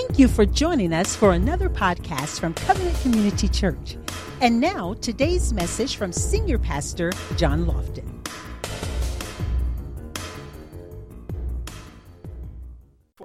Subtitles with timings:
[0.00, 3.98] Thank you for joining us for another podcast from Covenant Community Church.
[4.40, 8.06] And now, today's message from Senior Pastor John Lofton.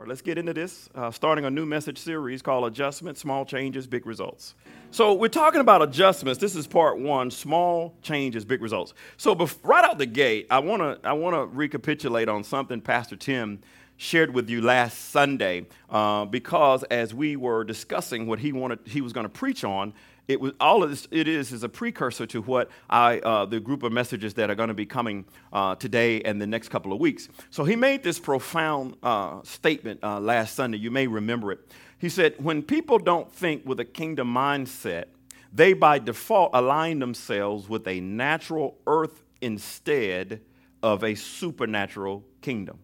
[0.06, 4.06] Let's get into this, uh, starting a new message series called Adjustment Small Changes, Big
[4.06, 4.54] Results.
[4.92, 6.40] So, we're talking about adjustments.
[6.40, 8.94] This is part one small changes, big results.
[9.18, 13.16] So, bef- right out the gate, I want to I wanna recapitulate on something Pastor
[13.16, 13.62] Tim
[13.98, 19.02] shared with you last Sunday uh, because as we were discussing what he wanted, he
[19.02, 19.94] was going to preach on,
[20.28, 21.08] it was all of this.
[21.12, 24.56] It is is a precursor to what I uh, the group of messages that are
[24.56, 27.30] going to be coming uh, today and the next couple of weeks.
[27.52, 30.80] So he made this profound uh, statement uh, last Sunday.
[30.80, 31.60] You may remember it.
[32.00, 35.06] He said, "When people don't think with a kingdom mindset,
[35.54, 40.42] they by default align themselves with a natural earth instead
[40.82, 42.80] of a supernatural kingdom."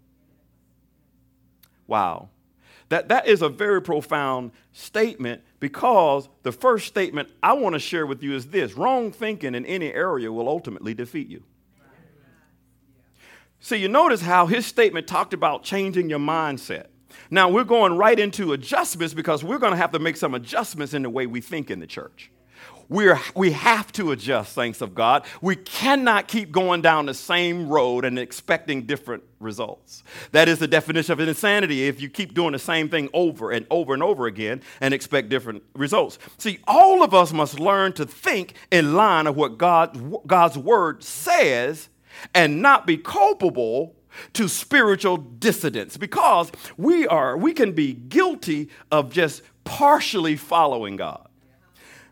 [1.92, 2.30] Wow.
[2.88, 8.06] That, that is a very profound statement because the first statement I want to share
[8.06, 11.44] with you is this wrong thinking in any area will ultimately defeat you.
[13.60, 16.86] See, you notice how his statement talked about changing your mindset.
[17.30, 20.94] Now, we're going right into adjustments because we're going to have to make some adjustments
[20.94, 22.32] in the way we think in the church.
[22.92, 25.24] We're, we have to adjust, thanks of God.
[25.42, 30.04] We cannot keep going down the same road and expecting different results.
[30.34, 33.66] That is the definition of insanity if you keep doing the same thing over and
[33.70, 36.20] over and over again and expect different results.
[36.38, 41.02] See, all of us must learn to think in line of what God, God's word
[41.02, 41.88] says
[42.36, 43.96] and not be culpable
[44.34, 51.30] to spiritual dissidents because we are we can be guilty of just partially following God.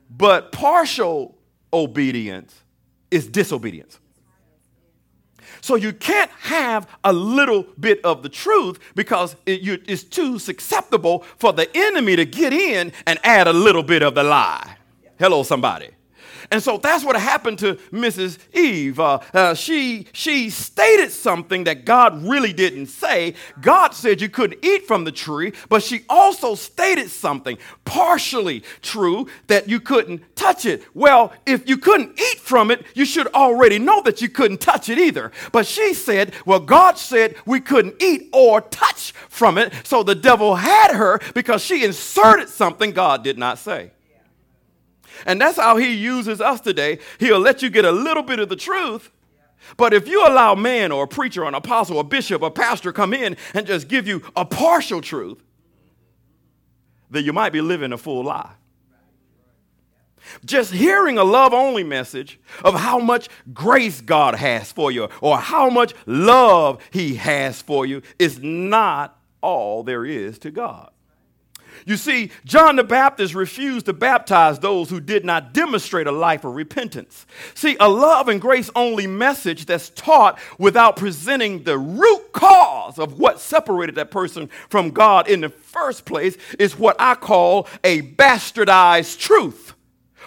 [0.10, 1.38] But partial
[1.72, 2.56] obedience
[3.12, 4.00] is disobedience.
[5.62, 10.40] So you can't have a little bit of the truth because it, you, it's too
[10.40, 14.78] susceptible for the enemy to get in and add a little bit of the lie.
[15.18, 15.90] Hello, somebody.
[16.52, 18.39] And so that's what happened to Mrs.
[18.54, 18.99] Eve.
[18.99, 23.36] Uh, uh, she, she stated something that God really didn't say.
[23.61, 29.27] God said you couldn't eat from the tree, but she also stated something partially true
[29.48, 30.83] that you couldn't touch it.
[30.93, 34.89] Well, if you couldn't eat from it, you should already know that you couldn't touch
[34.89, 35.32] it either.
[35.52, 39.73] But she said, well, God said we couldn't eat or touch from it.
[39.83, 43.92] So the devil had her because she inserted something God did not say.
[45.26, 47.00] And that's how he uses us today.
[47.20, 49.12] He'll let you get a little bit of the truth.
[49.78, 52.52] But if you allow man or a preacher or an apostle or bishop or a
[52.52, 55.44] pastor come in and just give you a partial truth,
[57.10, 58.54] then you might be living a full lie.
[60.46, 65.38] Just hearing a love only message of how much grace God has for you or
[65.38, 70.92] how much love He has for you is not all there is to God.
[71.86, 76.44] You see, John the Baptist refused to baptize those who did not demonstrate a life
[76.44, 77.26] of repentance.
[77.56, 83.20] See, a love and grace only message that's taught without presenting the root cause of
[83.20, 88.02] what separated that person from God in the first place is what I call a
[88.02, 89.73] bastardized truth,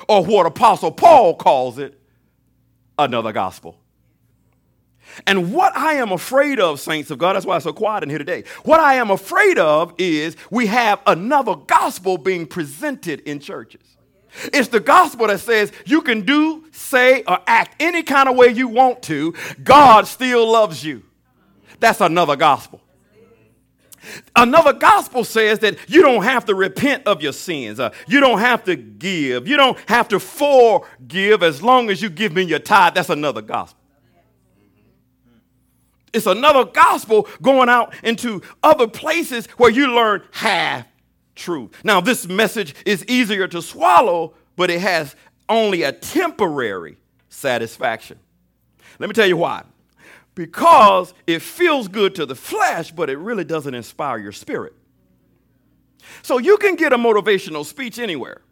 [0.09, 2.01] or what Apostle Paul calls it
[2.99, 3.82] another gospel.
[5.27, 8.09] And what I am afraid of, saints of God, that's why I'm so quiet in
[8.09, 8.45] here today.
[8.65, 13.83] What I am afraid of is we have another gospel being presented in churches.
[14.53, 18.49] It's the gospel that says you can do, say, or act any kind of way
[18.49, 19.35] you want to.
[19.63, 21.03] God still loves you.
[21.81, 22.81] That's another gospel.
[24.35, 27.79] Another gospel says that you don't have to repent of your sins.
[27.79, 29.47] Uh, you don't have to give.
[29.47, 32.95] You don't have to forgive as long as you give me your tithe.
[32.95, 33.82] That's another gospel.
[36.13, 40.87] It's another gospel going out into other places where you learn half
[41.35, 41.73] truth.
[41.85, 45.17] Now, this message is easier to swallow, but it has
[45.49, 48.19] only a temporary satisfaction.
[48.99, 49.65] Let me tell you why.
[50.35, 54.75] Because it feels good to the flesh, but it really doesn't inspire your spirit.
[56.23, 58.43] So you can get a motivational speech anywhere,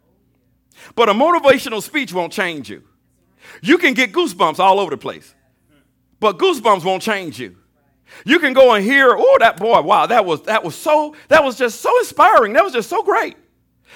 [0.95, 2.83] but a motivational speech won't change you.
[3.61, 5.33] You can get goosebumps all over the place.
[6.21, 7.57] But goosebumps won't change you.
[8.25, 11.43] You can go and hear, oh, that boy, wow, that was that was so that
[11.43, 12.53] was just so inspiring.
[12.53, 13.35] That was just so great.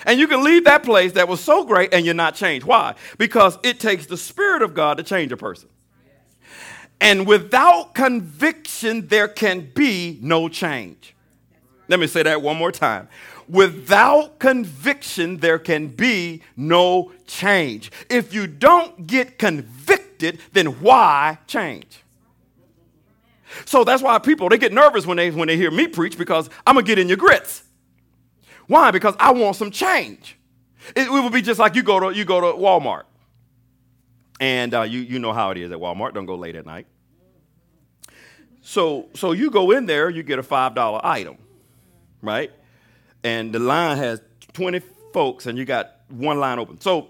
[0.06, 2.66] And you can leave that place that was so great and you're not changed.
[2.66, 2.96] Why?
[3.18, 5.70] Because it takes the Spirit of God to change a person.
[7.00, 11.16] And without conviction, there can be no change.
[11.88, 13.08] Let me say that one more time.
[13.48, 17.92] Without conviction, there can be no change.
[18.10, 22.02] If you don't get convicted, then why change?
[23.66, 26.50] So that's why people they get nervous when they when they hear me preach because
[26.68, 27.64] I'm gonna get in your grits.
[28.68, 28.92] Why?
[28.92, 30.38] Because I want some change.
[30.96, 33.04] It, it would be just like you go to you go to Walmart,
[34.40, 36.14] and uh, you you know how it is at Walmart.
[36.14, 36.88] Don't go late at night.
[38.62, 41.38] So so you go in there, you get a five dollar item,
[42.22, 42.52] right?
[43.24, 44.22] And the line has
[44.54, 44.82] twenty
[45.14, 46.82] folks, and you got one line open.
[46.82, 47.10] So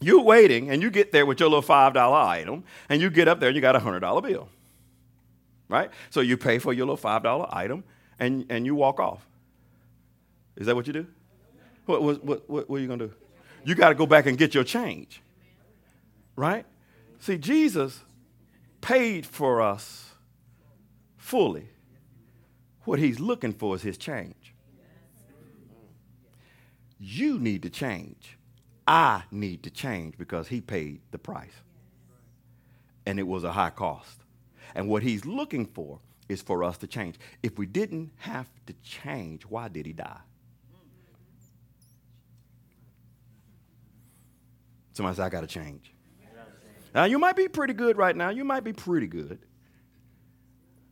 [0.00, 3.28] you're waiting, and you get there with your little five dollar item, and you get
[3.28, 4.48] up there, and you got a hundred dollar bill,
[5.70, 5.90] right?
[6.10, 7.84] So you pay for your little five dollar item,
[8.18, 9.26] and and you walk off.
[10.56, 11.06] Is that what you do?
[11.86, 13.14] What, what, what, what, are you going to do?
[13.64, 15.22] You got to go back and get your change.
[16.36, 16.64] Right?
[17.18, 18.00] See, Jesus
[18.80, 20.10] paid for us
[21.16, 21.68] fully.
[22.84, 24.54] What he's looking for is his change.
[26.98, 28.36] You need to change.
[28.86, 31.62] I need to change because he paid the price.
[33.06, 34.20] And it was a high cost.
[34.74, 37.16] And what he's looking for is for us to change.
[37.42, 40.20] If we didn't have to change, why did he die?
[44.92, 45.92] Somebody said, I got to change.
[46.94, 48.30] Now, you might be pretty good right now.
[48.30, 49.38] You might be pretty good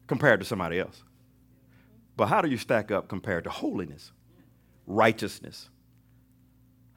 [0.06, 1.02] compared to somebody else.
[2.16, 4.12] But how do you stack up compared to holiness,
[4.86, 5.68] righteousness?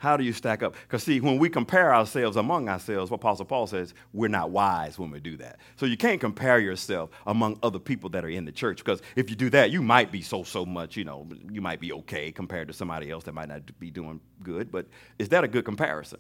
[0.01, 0.74] How do you stack up?
[0.81, 4.98] Because, see, when we compare ourselves among ourselves, what Apostle Paul says, we're not wise
[4.98, 5.59] when we do that.
[5.75, 8.80] So you can't compare yourself among other people that are in the church.
[8.80, 11.80] Because if you do that, you might be so, so much, you know, you might
[11.80, 14.71] be okay compared to somebody else that might not be doing good.
[14.71, 14.88] But
[15.19, 16.19] is that a good comparison?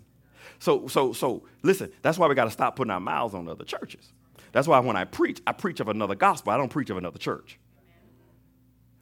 [0.59, 3.65] So, so, so listen, that's why we got to stop putting our mouths on other
[3.65, 4.13] churches.
[4.51, 6.53] That's why when I preach, I preach of another gospel.
[6.53, 7.57] I don't preach of another church.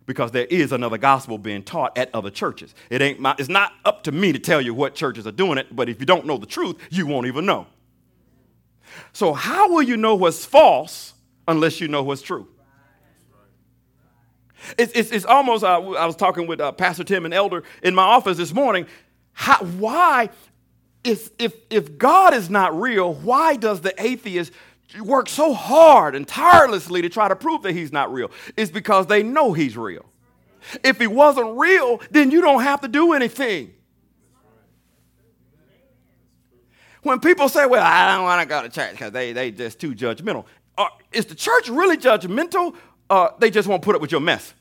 [0.10, 2.74] Because there is another gospel being taught at other churches.
[2.90, 5.60] It ain't my, it's not up to me to tell you what churches are doing
[5.60, 7.68] it, but if you don't know the truth, you won't even know.
[9.14, 11.14] So, how will you know what's false
[11.48, 12.48] unless you know what's true?
[14.80, 17.94] It's, it's, it's almost, uh, I was talking with uh, Pastor Tim and Elder in
[17.94, 18.88] my office this morning.
[19.34, 20.32] How, why
[21.04, 24.52] if, if, if God is not real, why does the atheist
[25.02, 28.32] work so hard and tirelessly to try to prove that he's not real?
[28.58, 30.06] It's because they know he's real.
[30.84, 33.74] If he wasn't real, then you don't have to do anything.
[37.02, 39.80] When people say, well, I don't want to go to church because they, they just
[39.80, 40.46] too judgmental,
[40.78, 42.76] uh, is the church really judgmental?
[43.10, 44.54] Uh, they just won't put up with your mess.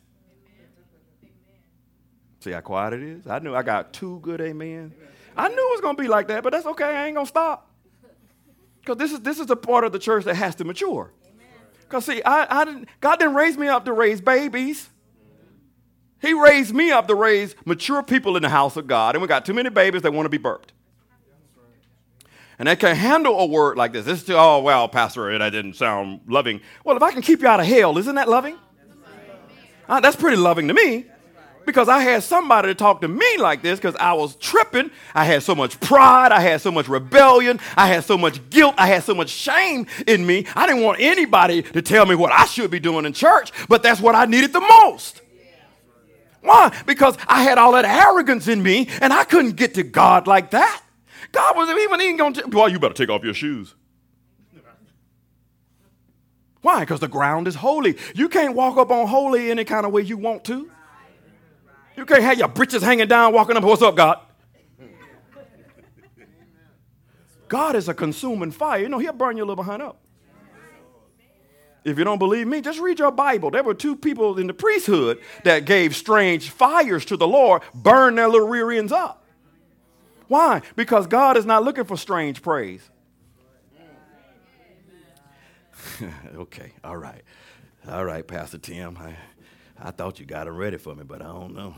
[2.40, 3.26] See how quiet it is?
[3.26, 4.94] I knew I got two good amen.
[5.36, 6.84] I knew it was going to be like that, but that's okay.
[6.84, 7.67] I ain't going to stop.
[8.88, 11.12] Because this is, this is the part of the church that has to mature.
[11.80, 14.88] Because, see, I, I didn't, God didn't raise me up to raise babies.
[16.22, 19.14] He raised me up to raise mature people in the house of God.
[19.14, 20.72] And we got too many babies that want to be burped.
[22.58, 24.06] And they can't handle a word like this.
[24.06, 26.62] This is too, oh, well, Pastor, that didn't sound loving.
[26.82, 28.56] Well, if I can keep you out of hell, isn't that loving?
[29.86, 31.04] Uh, that's pretty loving to me
[31.68, 34.90] because I had somebody to talk to me like this because I was tripping.
[35.14, 36.32] I had so much pride.
[36.32, 37.60] I had so much rebellion.
[37.76, 38.74] I had so much guilt.
[38.78, 40.46] I had so much shame in me.
[40.56, 43.82] I didn't want anybody to tell me what I should be doing in church, but
[43.82, 45.20] that's what I needed the most.
[46.40, 46.74] Why?
[46.86, 50.52] Because I had all that arrogance in me and I couldn't get to God like
[50.52, 50.82] that.
[51.32, 53.74] God wasn't even, even going to, well, you better take off your shoes.
[56.62, 56.80] Why?
[56.80, 57.98] Because the ground is holy.
[58.14, 60.70] You can't walk up on holy any kind of way you want to.
[61.98, 63.64] You can't have your britches hanging down, walking up.
[63.64, 64.20] What's up, God?
[67.48, 68.78] God is a consuming fire.
[68.78, 69.98] You know, He'll burn your little behind up.
[71.82, 73.50] If you don't believe me, just read your Bible.
[73.50, 78.14] There were two people in the priesthood that gave strange fires to the Lord, burn
[78.14, 79.24] their little rear ends up.
[80.28, 80.62] Why?
[80.76, 82.88] Because God is not looking for strange praise.
[86.36, 87.22] okay, all right.
[87.88, 88.96] All right, Pastor Tim.
[88.98, 89.16] I,
[89.80, 91.74] I thought you got them ready for me, but I don't know.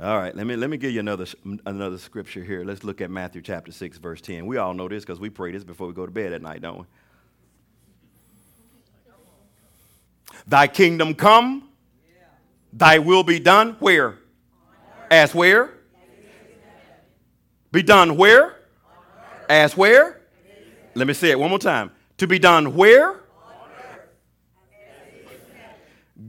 [0.00, 1.26] All right, let me, let me give you another,
[1.66, 2.64] another scripture here.
[2.64, 4.46] Let's look at Matthew chapter 6, verse 10.
[4.46, 6.62] We all know this because we pray this before we go to bed at night,
[6.62, 6.84] don't we?
[10.46, 11.68] Thy kingdom come,
[12.72, 13.76] thy will be done.
[13.80, 14.18] Where?
[15.10, 15.74] As where?
[17.72, 18.56] Be done where?
[19.48, 20.20] As where?
[20.94, 21.90] Let me say it one more time.
[22.18, 23.20] To be done where?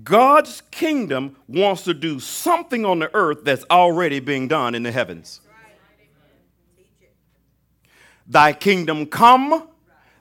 [0.04, 4.92] God's kingdom wants to do something on the earth that's already being done in the
[4.92, 5.42] heavens.
[8.28, 9.68] Thy kingdom come,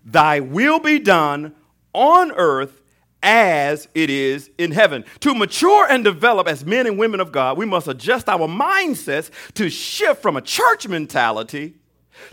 [0.05, 1.55] thy will be done
[1.93, 2.81] on earth
[3.23, 5.05] as it is in heaven.
[5.21, 9.31] To mature and develop as men and women of God, we must adjust our mindsets
[9.55, 11.75] to shift from a church mentality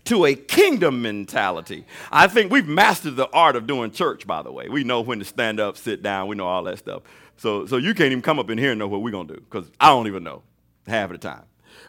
[0.05, 1.85] to a kingdom mentality.
[2.11, 4.67] I think we've mastered the art of doing church, by the way.
[4.69, 7.03] We know when to stand up, sit down, we know all that stuff.
[7.37, 9.35] So, so you can't even come up in here and know what we're going to
[9.35, 10.43] do because I don't even know.
[10.87, 11.43] half of the time.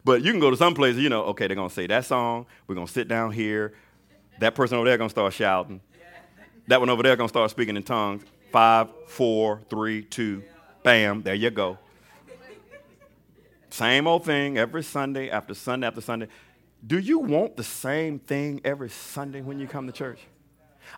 [0.04, 2.46] But you can go to some places, you know, okay, they're gonna say that song,
[2.66, 3.74] we're gonna sit down here,
[4.40, 5.80] that person over there gonna start shouting,
[6.66, 8.24] that one over there gonna start speaking in tongues.
[8.52, 10.42] Five, four, three, two,
[10.82, 11.78] bam, there you go.
[13.70, 16.28] Same old thing every Sunday after Sunday after Sunday.
[16.86, 20.20] Do you want the same thing every Sunday when you come to church?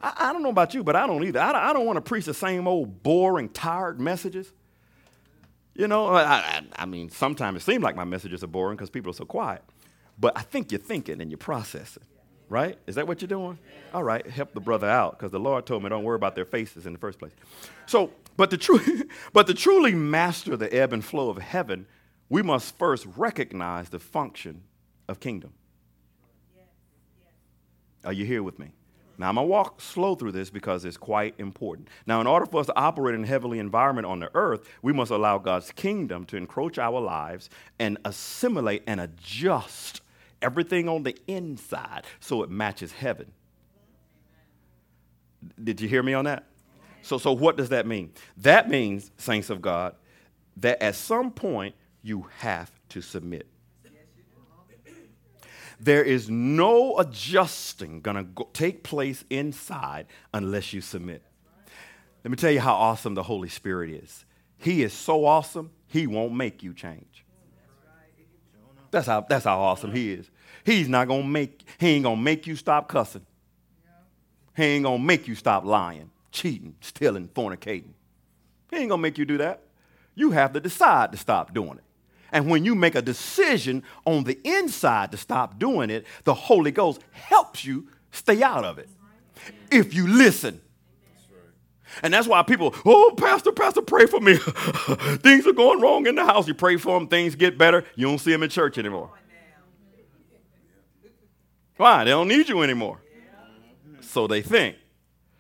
[0.01, 1.41] I, I don't know about you, but I don't either.
[1.41, 4.53] I, I don't want to preach the same old boring, tired messages.
[5.75, 8.91] You know, I, I, I mean, sometimes it seems like my messages are boring because
[8.91, 9.63] people are so quiet.
[10.19, 12.03] But I think you're thinking and you're processing,
[12.49, 12.77] right?
[12.87, 13.59] Is that what you're doing?
[13.95, 16.45] All right, help the brother out because the Lord told me don't worry about their
[16.45, 17.33] faces in the first place.
[17.87, 18.81] So, but the true,
[19.33, 21.87] but to truly master the ebb and flow of heaven,
[22.29, 24.63] we must first recognize the function
[25.09, 25.53] of kingdom.
[28.05, 28.73] Are you here with me?
[29.19, 31.89] Now, I'm going to walk slow through this because it's quite important.
[32.07, 34.93] Now, in order for us to operate in a heavenly environment on the earth, we
[34.93, 40.03] must allow God's kingdom to encroach our lives and assimilate and adjust
[40.41, 43.33] everything on the inside so it matches heaven.
[45.63, 46.45] Did you hear me on that?
[47.03, 48.13] So, so what does that mean?
[48.37, 49.97] That means, saints of God,
[50.59, 53.49] that at some point you have to submit.
[55.81, 61.23] There is no adjusting going to take place inside unless you submit.
[62.25, 64.25] Let me tell you how awesome the Holy Spirit is.
[64.59, 67.25] He is so awesome, he won't make you change.
[68.91, 70.31] That's how, that's how awesome he is.
[70.65, 73.25] He's not going to make, he ain't going to make you stop cussing.
[74.57, 77.93] He ain't going to make you stop lying, cheating, stealing, fornicating.
[78.71, 79.63] He ain't going to make you do that.
[80.15, 81.85] You have to decide to stop doing it.
[82.33, 86.71] And when you make a decision on the inside to stop doing it, the Holy
[86.71, 88.89] Ghost helps you stay out of it.
[89.71, 90.61] If you listen.
[92.03, 94.37] And that's why people, oh, Pastor, Pastor, pray for me.
[95.17, 96.47] things are going wrong in the house.
[96.47, 97.85] You pray for them, things get better.
[97.97, 99.11] You don't see them in church anymore.
[101.77, 102.05] Why?
[102.05, 103.01] They don't need you anymore.
[104.01, 104.77] So they think.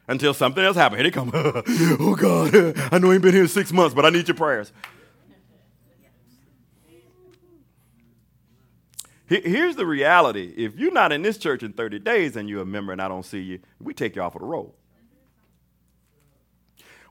[0.06, 1.02] Until something else happens.
[1.02, 1.30] Here they come.
[1.34, 2.54] oh, God,
[2.92, 4.72] I know I ain't been here six months, but I need your prayers.
[9.28, 10.54] Here's the reality.
[10.56, 13.08] If you're not in this church in 30 days and you're a member and I
[13.08, 14.74] don't see you, we take you off of the roll.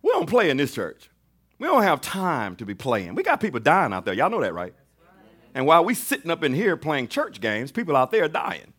[0.02, 1.12] We don't play in this church.
[1.60, 3.14] We don't have time to be playing.
[3.14, 4.16] We got people dying out there.
[4.16, 4.74] Y'all know that, right?
[5.54, 8.74] And while we sitting up in here playing church games, people out there are dying.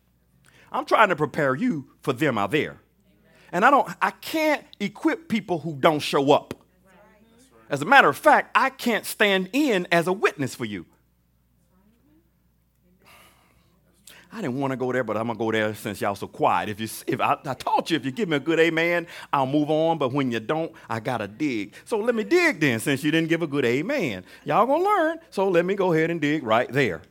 [0.71, 2.81] I'm trying to prepare you for them out there.
[3.51, 6.53] And I don't I can't equip people who don't show up.
[7.69, 10.85] As a matter of fact, I can't stand in as a witness for you.
[14.31, 16.69] I didn't want to go there, but I'm gonna go there since y'all so quiet.
[16.69, 19.47] If you, if I, I taught you, if you give me a good amen, I'll
[19.47, 19.97] move on.
[19.97, 21.73] But when you don't, I gotta dig.
[21.85, 24.23] So let me dig then, since you didn't give a good amen.
[24.45, 25.17] Y'all gonna learn.
[25.31, 27.01] So let me go ahead and dig right there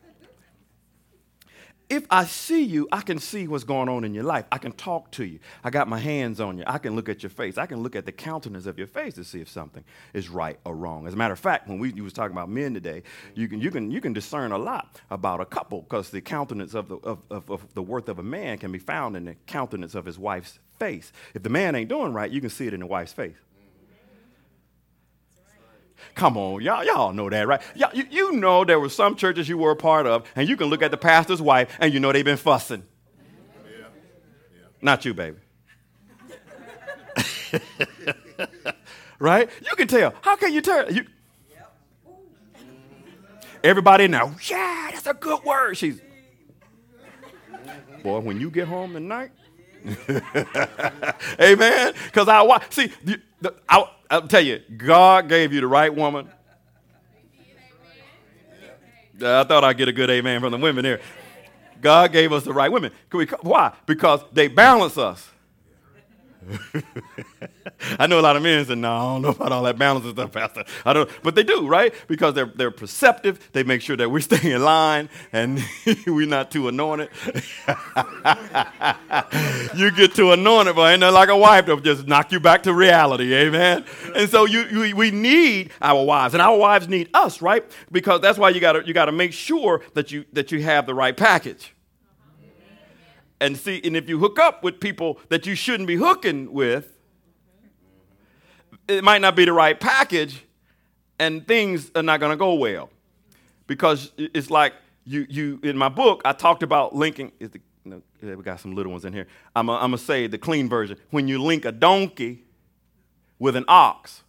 [1.90, 4.45] if I see you, I can see what's going on in your life.
[4.52, 5.38] I can talk to you.
[5.64, 6.64] I got my hands on you.
[6.66, 7.57] I can look at your face.
[7.57, 10.59] I can look at the countenance of your face to see if something is right
[10.64, 11.07] or wrong.
[11.07, 13.02] As a matter of fact, when we you was talking about men today,
[13.35, 16.75] you can you can you can discern a lot about a couple because the countenance
[16.75, 19.35] of the of, of, of the worth of a man can be found in the
[19.47, 21.11] countenance of his wife's face.
[21.35, 23.37] If the man ain't doing right, you can see it in the wife's face.
[26.14, 27.61] Come on, y'all, y'all know that, right?
[27.75, 30.57] Y'all, you, you know there were some churches you were a part of, and you
[30.57, 32.85] can look at the pastor's wife and you know they've been fussing.
[33.64, 33.81] Yeah.
[33.81, 34.67] Yeah.
[34.81, 35.37] Not you, baby.
[39.19, 39.49] right?
[39.61, 40.14] You can tell.
[40.23, 40.93] How can you tell?
[40.93, 41.07] You,
[43.64, 45.76] Everybody now, yeah, that's a good word.
[45.76, 46.00] She's,
[48.02, 49.33] boy, when you get home tonight,
[51.40, 51.95] amen.
[52.05, 52.73] Because I watch.
[52.73, 52.93] see,
[53.40, 56.29] the, I, I'll tell you, God gave you the right woman.
[59.17, 61.00] I thought I'd get a good amen from the women here.
[61.81, 62.93] God gave us the right women.
[63.43, 63.73] Why?
[63.87, 65.29] Because they balance us.
[67.99, 70.04] I know a lot of men say, no, I don't know about all that balance
[70.04, 70.64] and stuff, Pastor.
[70.85, 71.94] I don't, but they do, right?
[72.06, 73.50] Because they're, they're perceptive.
[73.52, 75.62] They make sure that we stay in line and
[76.06, 77.11] we're not too anointed.
[79.75, 82.62] you get too anointed, but ain't nothing like a wife to just knock you back
[82.64, 83.85] to reality, amen?
[84.14, 87.64] And so you, you, we need our wives, and our wives need us, right?
[87.92, 90.94] Because that's why you gotta, you gotta make sure that you, that you have the
[90.94, 91.75] right package
[93.40, 96.98] and see, and if you hook up with people that you shouldn't be hooking with,
[98.88, 100.45] it might not be the right package,
[101.18, 102.90] and things are not going to go well.
[103.66, 104.73] Because it's like
[105.04, 107.33] you, you in my book, I talked about linking.
[107.38, 109.26] Is the, know, we got some little ones in here.
[109.54, 110.97] I'm going to say the clean version.
[111.11, 112.45] When you link a donkey
[113.38, 114.23] with an ox,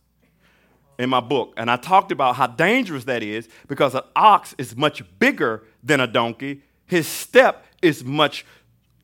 [0.99, 4.75] in my book, and I talked about how dangerous that is because an ox is
[4.75, 6.61] much bigger than a donkey.
[6.85, 8.45] His step is much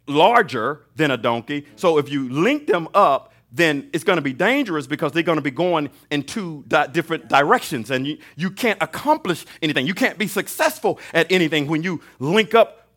[0.05, 1.65] larger than a donkey.
[1.77, 5.37] So if you link them up, then it's going to be dangerous because they're going
[5.37, 9.87] to be going in two di- different directions and you, you can't accomplish anything.
[9.87, 12.87] You can't be successful at anything when you link up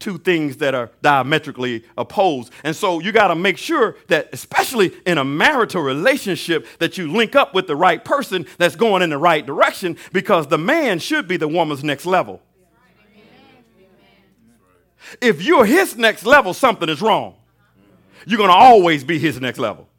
[0.00, 2.52] two things that are diametrically opposed.
[2.64, 7.12] And so you got to make sure that, especially in a marital relationship, that you
[7.12, 10.98] link up with the right person that's going in the right direction because the man
[10.98, 12.40] should be the woman's next level.
[15.20, 17.34] If you're his next level, something is wrong.
[18.26, 19.89] You're going to always be his next level.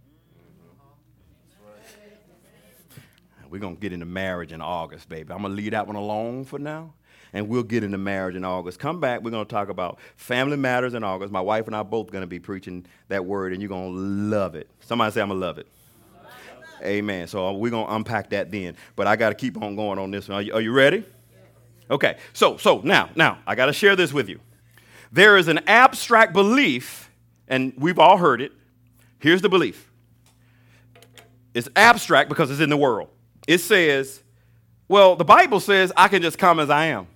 [3.52, 5.32] We're going to get into marriage in August, baby.
[5.32, 6.94] I'm going to leave that one alone for now
[7.34, 8.80] and we'll get into marriage in August.
[8.80, 11.32] Come back, we're going to talk about family matters in August.
[11.32, 14.00] My wife and I both going to be preaching that word, and you're going to
[14.00, 14.70] love it.
[14.82, 15.68] Somebody say, I'm going to love it.
[16.84, 17.28] Amen.
[17.28, 18.76] So uh, we're going to unpack that then.
[18.96, 20.40] But I got to keep on going on this one.
[20.40, 21.04] Are you, are you ready?
[21.90, 22.18] Okay.
[22.34, 24.40] So, so now, now, I got to share this with you.
[25.12, 27.12] There is an abstract belief,
[27.48, 28.52] and we've all heard it.
[29.20, 29.90] Here's the belief
[31.54, 33.10] it's abstract because it's in the world.
[33.48, 34.22] It says,
[34.88, 37.08] well, the Bible says I can just come as I am.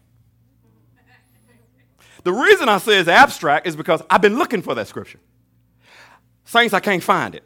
[2.24, 5.20] The reason I say it's abstract is because I've been looking for that scripture.
[6.46, 7.44] Saints, I can't find it.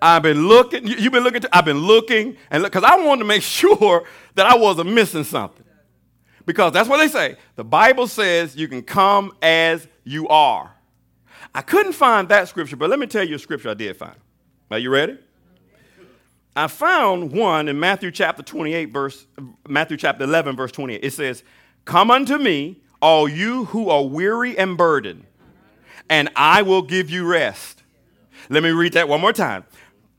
[0.00, 3.24] I've been looking, you, have been looking, I've been looking, and because I wanted to
[3.26, 4.04] make sure
[4.34, 5.64] that I wasn't missing something.
[6.44, 7.36] Because that's what they say.
[7.56, 10.72] The Bible says you can come as you are.
[11.54, 14.16] I couldn't find that scripture, but let me tell you a scripture I did find.
[14.70, 15.18] Are you ready?
[16.56, 19.26] I found one in Matthew chapter 28, verse,
[19.68, 21.04] Matthew chapter 11, verse 28.
[21.04, 21.44] It says,
[21.84, 25.26] Come unto me, all you who are weary and burdened,
[26.08, 27.82] and I will give you rest.
[28.48, 29.64] Let me read that one more time.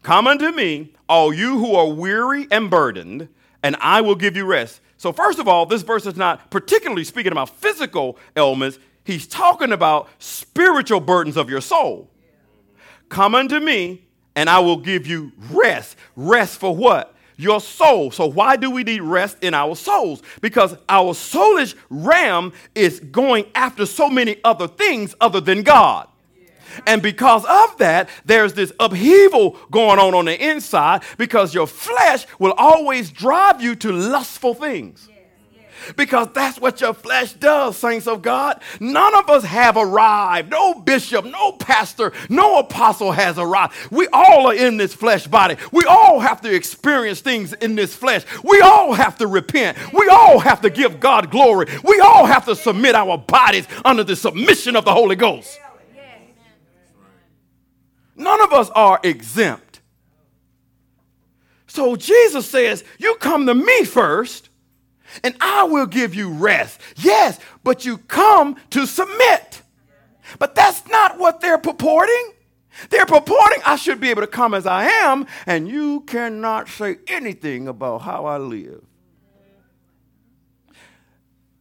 [0.04, 3.30] Come unto me, all you who are weary and burdened,
[3.64, 4.80] and I will give you rest.
[4.98, 9.72] So, first of all, this verse is not particularly speaking about physical ailments, he's talking
[9.72, 12.12] about spiritual burdens of your soul.
[13.10, 14.07] Come unto me,
[14.38, 15.98] and I will give you rest.
[16.16, 17.14] Rest for what?
[17.40, 18.10] your soul.
[18.10, 20.24] So, why do we need rest in our souls?
[20.42, 26.08] Because our soulish realm is going after so many other things other than God.
[26.88, 32.26] And because of that, there's this upheaval going on on the inside because your flesh
[32.40, 35.08] will always drive you to lustful things
[35.96, 38.62] because that's what your flesh does, saints of God.
[38.80, 40.52] None of us have arrived.
[40.52, 43.74] No bishop, no pastor, no apostle has arrived.
[43.92, 45.58] We all are in this flesh body.
[45.72, 48.24] We all have to experience things in this flesh.
[48.44, 49.78] We all have to repent.
[49.94, 51.68] We all have to give God glory.
[51.84, 55.60] We all have to submit our bodies under the submission of the Holy Ghost.
[58.16, 59.82] None of us are exempt.
[61.68, 64.50] So Jesus says, You come to me first
[65.24, 66.80] and I will give you rest.
[66.96, 69.62] Yes, but you come to submit.
[70.40, 72.34] But that's not what they're purporting.
[72.90, 76.98] They're purporting I should be able to come as I am, and you cannot say
[77.08, 78.84] anything about how I live.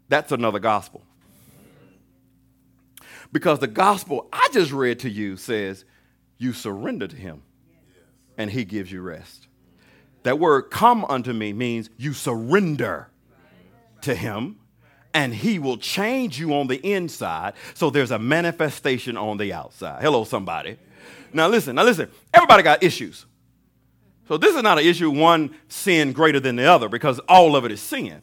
[0.08, 1.02] That's another gospel.
[3.32, 5.84] Because the gospel I just read to you says
[6.38, 7.42] you surrender to him
[8.38, 9.48] and he gives you rest.
[10.22, 13.08] That word come unto me means you surrender
[14.02, 14.56] to Him
[15.16, 20.02] and He will change you on the inside so there's a manifestation on the outside.
[20.02, 20.76] Hello, somebody.
[21.32, 22.10] Now, listen, now, listen.
[22.34, 23.24] Everybody got issues.
[24.28, 27.64] So, this is not an issue one sin greater than the other because all of
[27.64, 28.20] it is sin.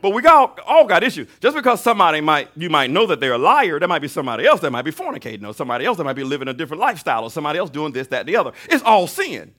[0.00, 1.28] But we got, all got issues.
[1.40, 4.44] Just because somebody might, you might know that they're a liar, there might be somebody
[4.44, 7.24] else that might be fornicating, or somebody else that might be living a different lifestyle,
[7.24, 8.52] or somebody else doing this, that, and the other.
[8.68, 9.54] It's all sin.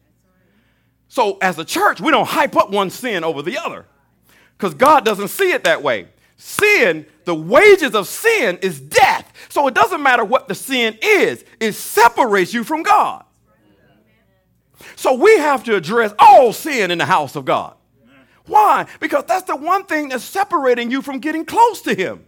[1.08, 3.86] So as a church, we don't hype up one sin over the other
[4.60, 6.08] because God doesn't see it that way.
[6.36, 9.32] Sin, the wages of sin is death.
[9.48, 13.24] So it doesn't matter what the sin is, it separates you from God.
[14.98, 17.76] So we have to address all sin in the house of God.
[18.48, 18.88] Why?
[19.00, 22.26] Because that's the one thing that's separating you from getting close to Him.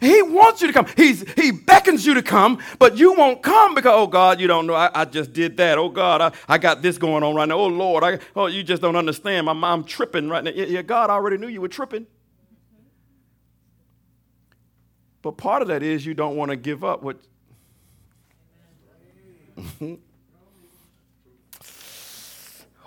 [0.00, 0.86] He wants you to come.
[0.96, 4.66] He's, he beckons you to come, but you won't come because, oh God, you don't
[4.66, 4.74] know.
[4.74, 5.78] I, I just did that.
[5.78, 7.56] Oh God, I, I got this going on right now.
[7.58, 9.46] Oh Lord, I, oh, you just don't understand.
[9.46, 10.50] My mom tripping right now.
[10.50, 12.06] Yeah, God already knew you were tripping.
[15.22, 17.16] But part of that is you don't want to give up what.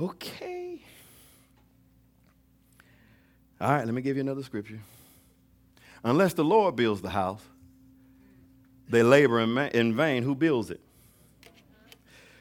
[0.01, 0.81] okay.
[3.59, 4.79] All right, let me give you another scripture.
[6.07, 7.41] Unless the Lord builds the house,
[8.87, 10.23] they labor in, vain.
[10.23, 10.79] Who builds it?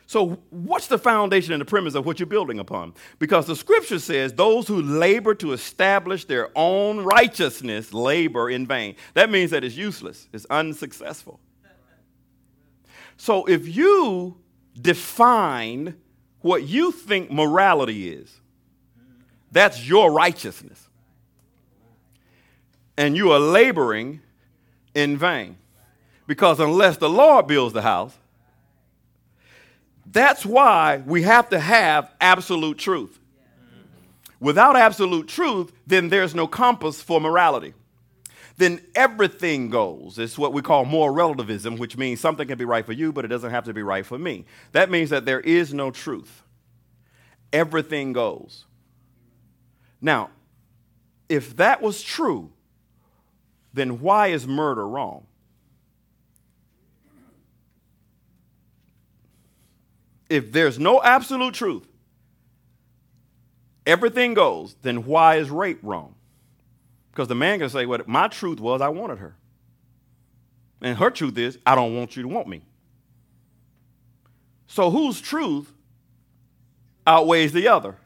[0.06, 2.94] So, what's the foundation and the premise of what you're building upon?
[3.18, 8.94] Because the scripture says, those who labor to establish their own righteousness labor in vain.
[9.14, 11.40] That means that it's useless, it's unsuccessful.
[13.16, 14.36] So, if you
[14.80, 15.96] define
[16.40, 18.32] what you think morality is,
[19.50, 20.85] that's your righteousness.
[22.96, 24.20] And you are laboring
[24.94, 25.56] in vain.
[26.26, 28.16] Because unless the Lord builds the house,
[30.10, 33.18] that's why we have to have absolute truth.
[34.40, 37.74] Without absolute truth, then there's no compass for morality.
[38.58, 40.18] Then everything goes.
[40.18, 43.24] It's what we call moral relativism, which means something can be right for you, but
[43.24, 44.46] it doesn't have to be right for me.
[44.72, 46.42] That means that there is no truth.
[47.52, 48.64] Everything goes.
[50.00, 50.30] Now,
[51.28, 52.50] if that was true,
[53.76, 55.26] then why is murder wrong?
[60.28, 61.86] if there's no absolute truth,
[63.84, 66.14] everything goes, then why is rape wrong?
[67.10, 69.36] Because the man can say, well, my truth was I wanted her.
[70.82, 72.62] And her truth is, I don't want you to want me.
[74.66, 75.72] So whose truth
[77.06, 77.96] outweighs the other?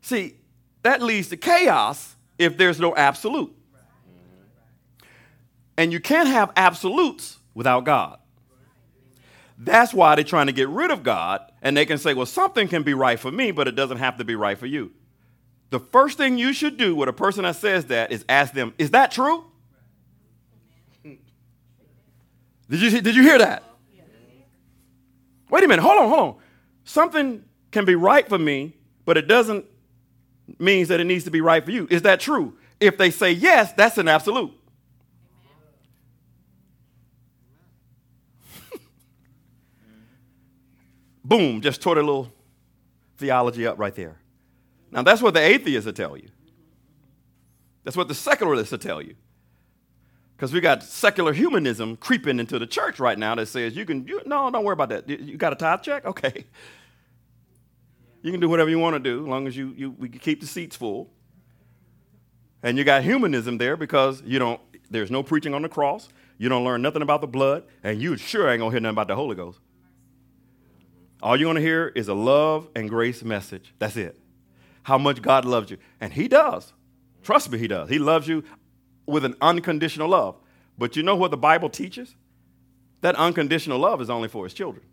[0.00, 0.36] See,
[0.82, 3.54] that leads to chaos if there's no absolute.
[5.80, 8.18] And you can't have absolutes without God.
[9.56, 12.68] That's why they're trying to get rid of God, and they can say, well, something
[12.68, 14.92] can be right for me, but it doesn't have to be right for you.
[15.70, 18.74] The first thing you should do with a person that says that is ask them,
[18.76, 19.46] is that true?
[21.02, 21.18] Did
[22.68, 23.64] you, did you hear that?
[25.48, 26.36] Wait a minute, hold on, hold on.
[26.84, 29.64] Something can be right for me, but it doesn't
[30.58, 31.88] mean that it needs to be right for you.
[31.90, 32.58] Is that true?
[32.80, 34.52] If they say yes, that's an absolute.
[41.30, 42.28] Boom, just tore their little
[43.16, 44.18] theology up right there.
[44.90, 46.28] Now, that's what the atheists will tell you.
[47.84, 49.14] That's what the secularists will tell you.
[50.34, 54.08] Because we got secular humanism creeping into the church right now that says you can,
[54.08, 55.08] you, no, don't worry about that.
[55.08, 56.04] You, you got a tithe check?
[56.10, 56.46] Okay.
[58.22, 60.40] You can do whatever you want to do as long as you, you we keep
[60.40, 61.10] the seats full.
[62.62, 66.08] And you got humanism there because you don't, there's no preaching on the cross.
[66.38, 69.08] You don't learn nothing about the blood, and you sure ain't gonna hear nothing about
[69.08, 69.60] the Holy Ghost.
[71.22, 73.74] All you're going to hear is a love and grace message.
[73.78, 74.18] That's it.
[74.82, 75.76] How much God loves you.
[76.00, 76.72] And He does.
[77.22, 77.88] Trust me, He does.
[77.90, 78.42] He loves you
[79.06, 80.36] with an unconditional love.
[80.78, 82.14] But you know what the Bible teaches?
[83.02, 84.84] That unconditional love is only for His children.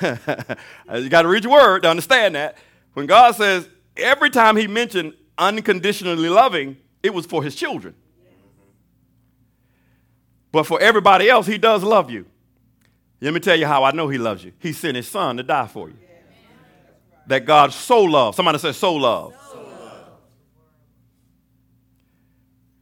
[0.00, 2.56] you got to read your word to understand that.
[2.94, 7.94] When God says every time He mentioned unconditionally loving, it was for His children.
[10.50, 12.26] But for everybody else, he does love you.
[13.20, 14.52] Let me tell you how I know he loves you.
[14.58, 15.96] He sent his son to die for you.
[17.26, 18.36] That God so loved.
[18.36, 19.34] Somebody says so loved.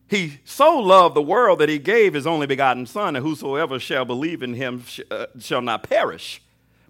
[0.09, 4.05] He so loved the world that he gave his only begotten Son, and whosoever shall
[4.05, 6.41] believe in him sh- uh, shall not perish,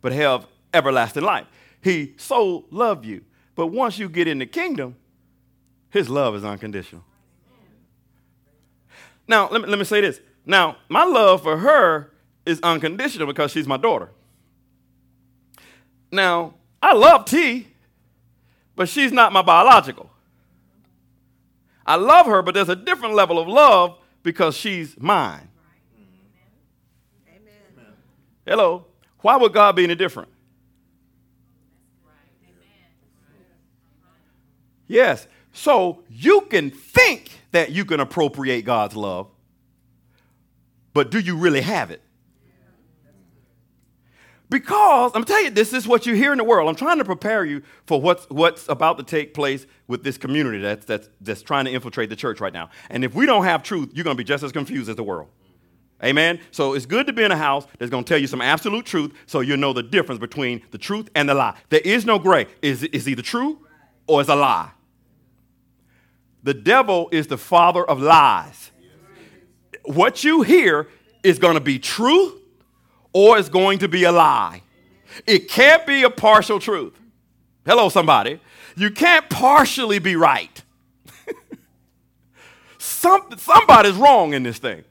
[0.03, 1.47] but have everlasting life.
[1.81, 3.25] He so loved you.
[3.55, 4.97] But once you get in the kingdom,
[5.89, 7.05] his love is unconditional.
[9.27, 12.13] Now, let me, let me say this now, my love for her
[12.47, 14.11] is unconditional because she's my daughter.
[16.13, 17.67] Now, I love T,
[18.77, 20.09] but she's not my biological.
[21.85, 25.49] I love her, but there's a different level of love because she's mine.
[27.29, 27.93] Amen.
[28.47, 28.87] Hello.
[29.21, 30.29] Why would God be any different?
[34.87, 35.27] Yes.
[35.53, 39.29] So you can think that you can appropriate God's love,
[40.97, 42.01] but do you really have it?
[44.49, 46.71] Because I'm telling you, this is what you hear in the world.
[46.71, 50.59] I'm trying to prepare you for what's, what's about to take place with this community
[50.59, 52.71] that's, that's, that's trying to infiltrate the church right now.
[52.89, 55.03] And if we don't have truth, you're going to be just as confused as the
[55.03, 55.29] world.
[56.03, 56.41] Amen?
[56.51, 58.87] So it's good to be in a house that's going to tell you some absolute
[58.87, 61.59] truth so you know the difference between the truth and the lie.
[61.69, 62.47] There is no gray.
[62.63, 63.67] Is is either true
[64.07, 64.71] or it's a lie.
[66.43, 68.71] The devil is the father of lies
[69.87, 70.89] what you hear
[71.23, 72.41] is going to be true
[73.13, 74.63] or it's going to be a lie.
[75.27, 76.99] It can't be a partial truth.
[77.65, 78.41] Hello, somebody.
[78.77, 80.63] You can't partially be right.
[82.79, 84.85] Some, somebody's wrong in this thing.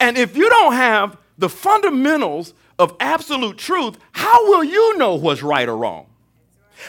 [0.00, 5.42] And if you don't have the fundamentals of absolute truth, how will you know what's
[5.42, 6.06] right or wrong?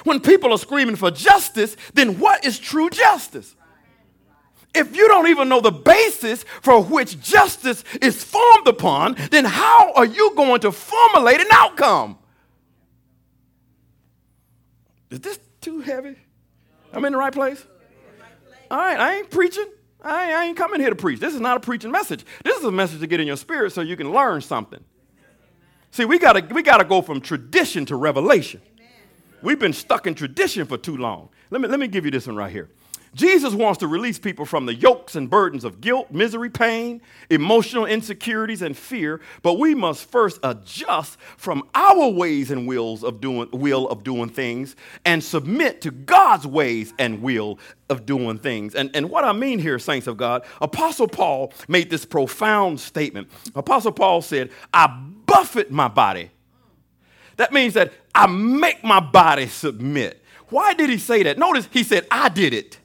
[0.04, 3.56] When people are screaming for justice, then what is true justice?
[4.74, 9.94] If you don't even know the basis for which justice is formed upon, then how
[9.94, 12.18] are you going to formulate an outcome?
[15.10, 16.16] Is this too heavy?
[16.94, 17.66] I'm in the right place?
[18.70, 19.66] All right, I ain't preaching.
[20.02, 21.20] I ain't, coming here to preach.
[21.20, 22.24] This is not a preaching message.
[22.44, 24.84] This is a message to get in your spirit so you can learn something.
[25.92, 28.62] See, we gotta, we gotta go from tradition to revelation.
[29.42, 31.30] We've been stuck in tradition for too long.
[31.50, 32.70] Let me, let me give you this one right here.
[33.16, 37.86] Jesus wants to release people from the yokes and burdens of guilt, misery, pain, emotional
[37.86, 43.50] insecurities, and fear, but we must first adjust from our ways and wills of doing,
[43.52, 48.76] will of doing things and submit to God's ways and will of doing things.
[48.76, 53.30] And, and what I mean here, saints of God, Apostle Paul made this profound statement.
[53.56, 54.88] Apostle Paul said, I
[55.26, 56.32] buffet my body.
[57.38, 60.22] That means that I make my body submit.
[60.50, 61.38] Why did he say that?
[61.38, 62.79] Notice he said, I did it.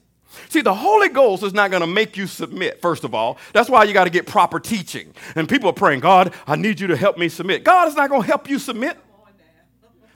[0.49, 3.37] See, the Holy Ghost is not going to make you submit, first of all.
[3.53, 5.13] That's why you got to get proper teaching.
[5.35, 7.63] And people are praying, God, I need you to help me submit.
[7.63, 8.97] God is not going to help you submit.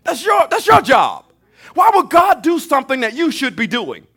[0.03, 1.25] That's your, that's your job.
[1.73, 4.07] Why would God do something that you should be doing?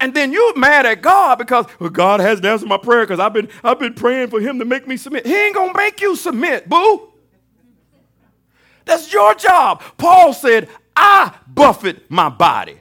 [0.00, 3.32] And then you're mad at God because well, God hasn't answered my prayer because I've
[3.32, 5.26] been, I've been praying for him to make me submit.
[5.26, 7.12] He ain't going to make you submit, boo.
[8.84, 9.82] That's your job.
[9.96, 12.78] Paul said, I buffet my body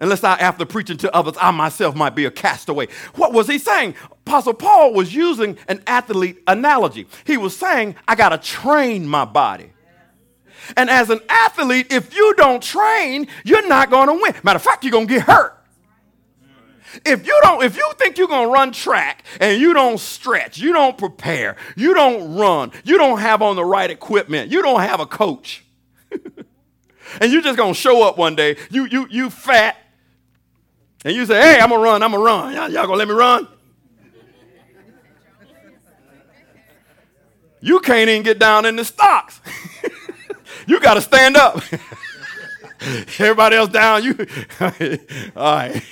[0.00, 2.88] unless I, after preaching to others, I myself might be a castaway.
[3.14, 3.94] What was he saying?
[4.12, 7.06] Apostle Paul was using an athlete analogy.
[7.24, 9.72] He was saying, I got to train my body.
[10.76, 14.34] And as an athlete, if you don't train, you're not going to win.
[14.42, 15.60] Matter of fact, you're going to get hurt.
[17.04, 20.72] If you don't, if you think you're gonna run track and you don't stretch, you
[20.72, 24.98] don't prepare, you don't run, you don't have on the right equipment, you don't have
[24.98, 25.64] a coach,
[27.20, 29.76] and you're just gonna show up one day, you you you fat,
[31.04, 32.54] and you say, hey, I'm gonna run, I'm gonna run.
[32.54, 33.48] Y'all, y'all gonna let me run?
[37.60, 39.40] You can't even get down in the stocks.
[40.66, 41.62] you gotta stand up.
[43.18, 44.14] Everybody else down, you
[45.36, 45.82] all right.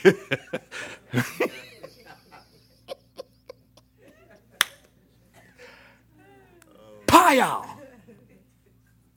[7.06, 7.64] Pie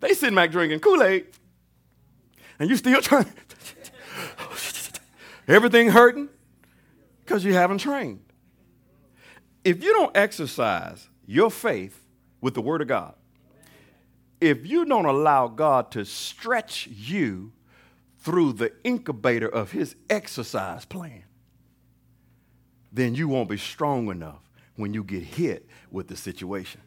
[0.02, 1.28] They sitting back drinking Kool-Aid.
[2.60, 3.26] And you still trying
[5.48, 6.30] Everything hurting?
[7.24, 8.22] Because you haven't trained.
[9.64, 12.06] If you don't exercise your faith
[12.42, 13.16] with the Word of God,
[14.40, 17.54] if you don't allow God to stretch you
[18.20, 21.24] through the incubator of His exercise plan,
[22.92, 26.82] then you won't be strong enough when you get hit with the situation.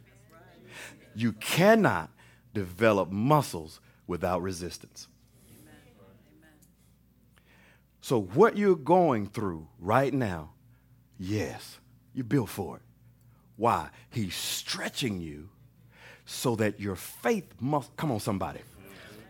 [1.14, 2.10] You cannot
[2.52, 5.08] develop muscles without resistance.
[8.04, 10.50] So, what you're going through right now,
[11.18, 11.78] yes,
[12.12, 12.82] you're built for it.
[13.56, 13.88] Why?
[14.10, 15.48] He's stretching you
[16.26, 17.96] so that your faith must.
[17.96, 18.60] Come on, somebody.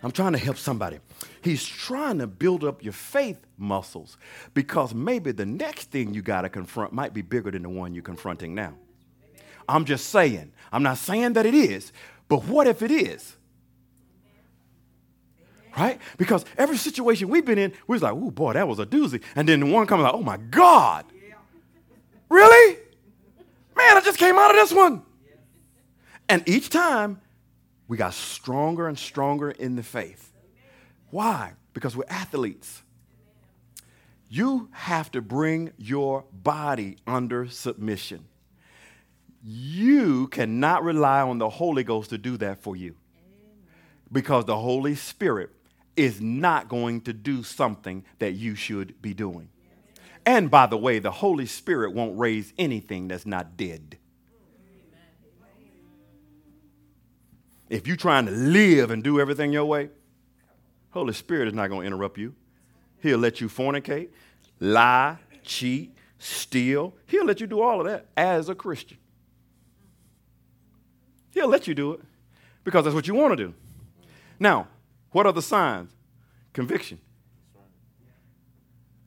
[0.03, 0.99] I'm trying to help somebody.
[1.41, 4.17] He's trying to build up your faith muscles
[4.55, 7.95] because maybe the next thing you got to confront might be bigger than the one
[7.95, 8.75] you're confronting now.
[9.69, 10.53] I'm just saying.
[10.73, 11.93] I'm not saying that it is,
[12.27, 13.37] but what if it is?
[15.77, 16.01] Right?
[16.17, 19.23] Because every situation we've been in, we was like, oh boy, that was a doozy.
[19.37, 21.05] And then the one comes like, oh my God.
[22.29, 22.79] Really?
[23.77, 25.03] Man, I just came out of this one.
[26.29, 27.21] And each time
[27.87, 30.33] we got stronger and stronger in the faith.
[31.11, 31.53] Why?
[31.75, 32.83] Because we're athletes.
[34.29, 38.25] You have to bring your body under submission.
[39.43, 42.97] You cannot rely on the Holy Ghost to do that for you
[44.11, 45.51] because the Holy Spirit
[45.97, 49.49] is not going to do something that you should be doing.
[50.27, 53.99] And by the way, the Holy Spirit won't raise anything that's not dead.
[57.69, 59.91] If you're trying to live and do everything your way,
[60.91, 62.35] Holy Spirit is not going to interrupt you.
[63.01, 64.11] He'll let you fornicate,
[64.61, 66.95] lie, cheat, steal.
[67.07, 68.99] He'll let you do all of that as a Christian.
[71.31, 72.01] He'll let you do it
[72.63, 73.55] because that's what you want to do.
[74.39, 74.69] Now,
[75.15, 75.93] what are the signs?
[76.53, 76.99] Conviction.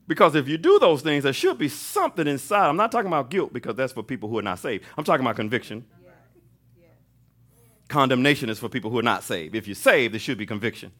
[0.07, 2.69] Because if you do those things, there should be something inside.
[2.69, 4.85] I'm not talking about guilt because that's for people who are not saved.
[4.97, 5.85] I'm talking about conviction.
[7.89, 9.53] Condemnation is for people who are not saved.
[9.53, 10.93] If you're saved, there should be conviction.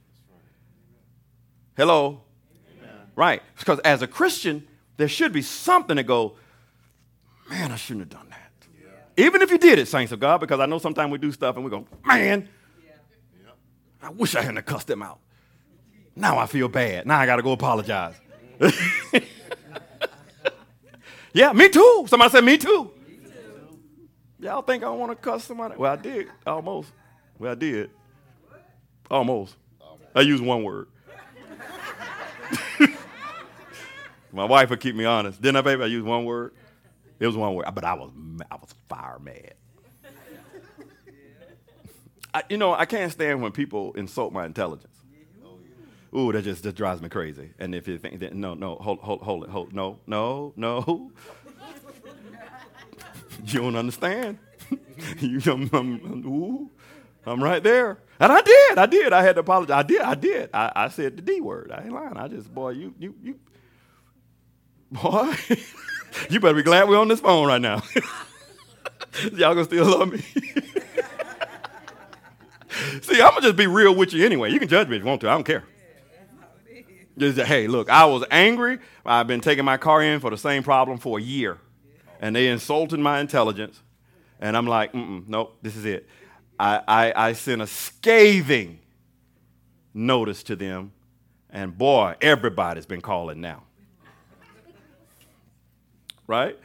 [1.78, 2.24] Hello?
[2.78, 2.96] Amen.
[3.16, 3.42] Right.
[3.58, 4.68] Because as a Christian,
[4.98, 6.36] there should be something to go,
[7.50, 8.68] man, I shouldn't have done that.
[8.82, 9.26] Yeah.
[9.26, 11.56] Even if you did it, saints of God, because I know sometimes we do stuff
[11.56, 12.50] and we go, man,
[14.02, 15.20] I wish I hadn't cussed them out.
[16.16, 17.06] Now I feel bad.
[17.06, 18.16] Now I got to go apologize.
[21.34, 22.06] yeah, me too.
[22.08, 22.92] Somebody said me too.
[24.40, 25.76] Y'all think I want to cuss somebody?
[25.78, 26.92] Well, I did almost.
[27.40, 27.90] Well, I did
[29.10, 29.56] almost.
[30.16, 30.88] I used one word.
[34.32, 35.42] My wife would keep me honest.
[35.42, 35.84] Didn't I, baby?
[35.84, 36.54] I used one word.
[37.20, 38.12] It was one word, but I was
[38.52, 39.54] I was fire mad.
[42.38, 44.94] I, you know, I can't stand when people insult my intelligence.
[46.16, 47.50] Ooh, that just, just drives me crazy.
[47.58, 51.12] And if you think that, no, no, hold, hold, hold it, hold, no, no, no.
[53.46, 54.38] you don't understand.
[55.20, 56.70] you, I'm, I'm, ooh,
[57.26, 57.98] I'm right there.
[58.20, 59.14] And I did, I did.
[59.14, 59.80] I had to apologize.
[59.80, 60.50] I did, I did.
[60.54, 61.72] I, I said the D word.
[61.72, 62.18] I ain't lying.
[62.18, 63.40] I just, boy, you, you, you,
[64.92, 65.34] boy,
[66.30, 67.82] you better be glad we're on this phone right now.
[69.34, 70.24] Y'all gonna still love me?
[73.02, 74.52] See, I'm gonna just be real with you anyway.
[74.52, 75.30] You can judge me if you want to.
[75.30, 75.64] I don't care.
[77.18, 78.78] Just, hey, look, I was angry.
[79.06, 81.58] I've been taking my car in for the same problem for a year,
[82.22, 83.82] and they insulted my intelligence.
[84.40, 86.08] And I'm like, nope, this is it.
[86.60, 88.80] I, I, I sent a scathing
[89.94, 90.92] notice to them,
[91.50, 93.64] and boy, everybody's been calling now.
[96.28, 96.58] right?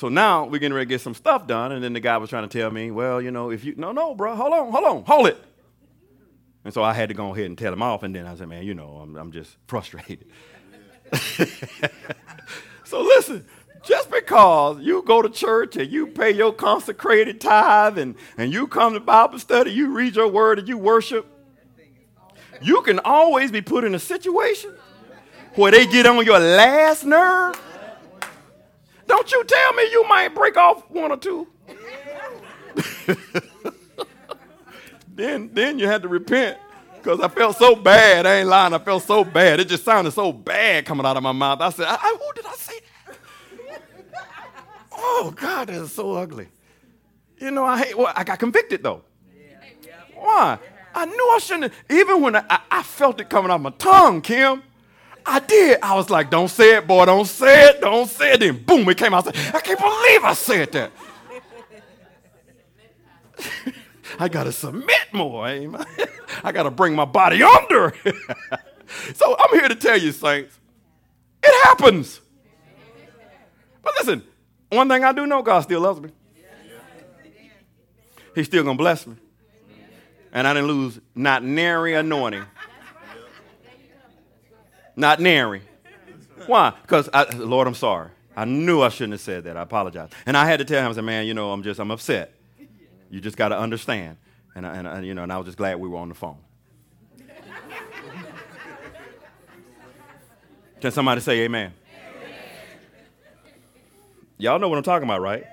[0.00, 2.30] So now we're getting ready to get some stuff done, and then the guy was
[2.30, 4.84] trying to tell me, well, you know, if you, no, no, bro, hold on, hold
[4.84, 5.36] on, hold it.
[6.64, 8.48] And so I had to go ahead and tell him off, and then I said,
[8.48, 10.24] man, you know, I'm, I'm just frustrated.
[12.84, 13.44] so listen,
[13.82, 18.68] just because you go to church and you pay your consecrated tithe and, and you
[18.68, 21.26] come to Bible study, you read your word and you worship,
[22.62, 24.72] you can always be put in a situation
[25.56, 27.60] where they get on your last nerve.
[29.10, 31.48] Don't you tell me you might break off one or two.
[35.16, 36.58] then, then you had to repent
[36.94, 38.24] because I felt so bad.
[38.24, 38.72] I ain't lying.
[38.72, 39.58] I felt so bad.
[39.58, 41.60] It just sounded so bad coming out of my mouth.
[41.60, 42.74] I said, I, I, who did I say
[43.08, 43.82] that?
[44.92, 46.46] oh, God, that is so ugly.
[47.38, 49.02] You know, I hate, well, I got convicted though.
[50.14, 50.56] Why?
[50.94, 51.72] I knew I shouldn't.
[51.90, 54.62] Even when I, I, I felt it coming out my tongue, Kim,
[55.26, 55.78] I did.
[55.82, 58.40] I was like, don't say it, boy, don't say it, don't say it.
[58.40, 59.26] Then boom, it came out.
[59.28, 60.92] I, said, I can't believe I said that.
[64.18, 65.46] I got to submit more.
[65.48, 65.84] Amen.
[66.42, 67.94] I got to bring my body under.
[69.14, 70.58] so I'm here to tell you, saints,
[71.42, 72.20] it happens.
[73.82, 74.22] But listen,
[74.68, 76.10] one thing I do know, God still loves me.
[78.34, 79.16] He's still to bless me.
[80.32, 82.44] And I didn't lose not nary anointing.
[85.00, 85.62] Not nary.
[86.46, 86.74] Why?
[86.82, 88.10] Because, Lord, I'm sorry.
[88.36, 89.56] I knew I shouldn't have said that.
[89.56, 90.10] I apologize.
[90.26, 92.34] And I had to tell him, I said, man, you know, I'm just, I'm upset.
[93.08, 94.18] You just got to understand.
[94.54, 96.14] And, I, and I, you know, and I was just glad we were on the
[96.14, 96.36] phone.
[100.82, 101.72] Can somebody say amen?
[101.72, 102.34] amen?
[104.36, 105.44] Y'all know what I'm talking about, right?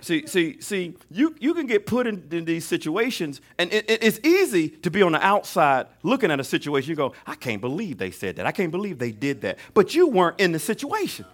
[0.00, 4.02] See, see, see, you, you can get put in, in these situations, and it, it,
[4.02, 6.90] it's easy to be on the outside looking at a situation.
[6.90, 8.46] You go, I can't believe they said that.
[8.46, 9.58] I can't believe they did that.
[9.74, 11.24] But you weren't in the situation.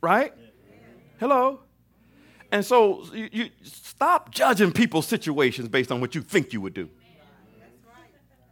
[0.00, 0.32] Right?
[1.18, 1.60] Hello?
[2.50, 6.74] And so you, you, stop judging people's situations based on what you think you would
[6.74, 6.88] do.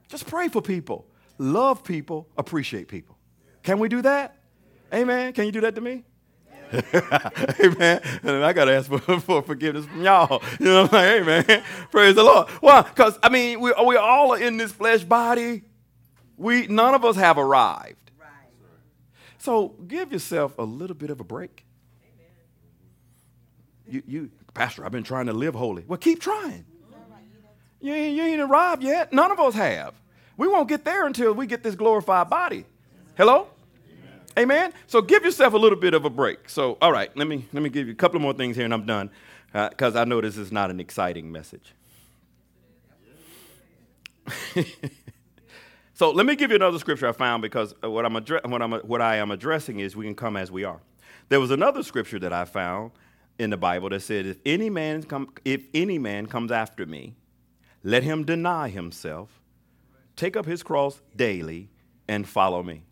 [0.09, 1.07] Just pray for people,
[1.39, 3.17] love people, appreciate people.
[3.63, 4.37] Can we do that?
[4.93, 5.33] Amen.
[5.33, 6.05] Can you do that to me?
[7.61, 8.01] Amen.
[8.23, 10.43] And I got to ask for, for forgiveness from y'all.
[10.59, 11.23] You know what I'm saying?
[11.23, 11.63] Amen.
[11.91, 12.49] Praise the Lord.
[12.61, 12.83] Why?
[12.83, 15.63] Because, I mean, we, we all are in this flesh body.
[16.37, 17.97] We, none of us have arrived.
[19.39, 21.65] So give yourself a little bit of a break
[23.93, 25.85] you, you, Pastor, I've been trying to live holy.
[25.87, 26.65] Well, keep trying.
[27.81, 29.13] You ain't, you ain't arrived yet.
[29.13, 29.95] None of us have.
[30.37, 32.65] We won't get there until we get this glorified body.
[33.17, 33.49] Hello?
[34.39, 34.73] Amen.
[34.87, 36.49] So give yourself a little bit of a break.
[36.49, 38.73] So, all right, let me let me give you a couple more things here, and
[38.73, 39.11] I'm done,
[39.53, 41.75] because uh, I know this is not an exciting message.
[45.95, 48.73] so let me give you another scripture I found because what I'm, addre- what, I'm
[48.73, 50.81] what I am addressing is we can come as we are.
[51.29, 52.93] There was another scripture that I found
[53.39, 57.17] in the Bible that said, if any man come, if any man comes after me,
[57.83, 59.41] let him deny himself,
[60.17, 61.69] take up his cross daily,
[62.07, 62.85] and follow me.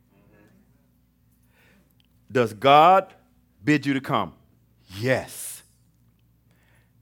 [2.31, 3.13] Does God
[3.65, 4.35] bid you to come?
[4.99, 5.63] Yes.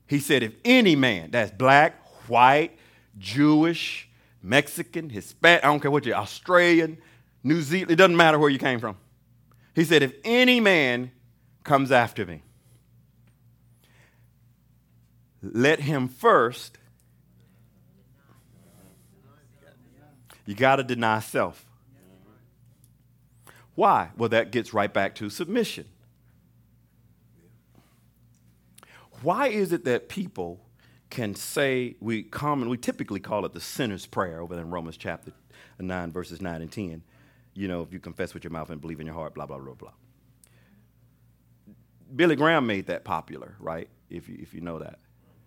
[0.07, 1.95] He said, if any man, that's black,
[2.29, 2.79] white,
[3.19, 4.09] Jewish,
[4.43, 6.99] Mexican, Hispanic, I don't care what you're, Australian,
[7.43, 8.97] New Zealand, it doesn't matter where you came from.
[9.75, 11.11] He said, if any man
[11.63, 12.43] comes after me,
[15.43, 16.79] let him first.
[20.47, 21.68] You got to deny self.
[23.79, 24.11] Why?
[24.17, 25.85] Well, that gets right back to submission.
[29.23, 30.59] Why is it that people
[31.11, 35.31] can say, we commonly we typically call it the sinner's prayer over in Romans chapter
[35.79, 37.05] 9, verses 9 and 10.
[37.55, 39.59] You know, if you confess with your mouth and believe in your heart, blah, blah,
[39.59, 39.93] blah, blah.
[42.17, 43.89] Billy Graham made that popular, right?
[44.11, 44.99] If you, if you know that.